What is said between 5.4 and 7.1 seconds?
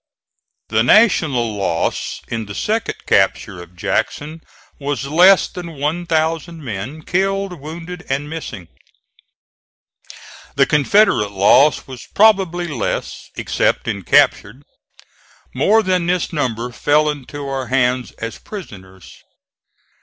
than one thousand men,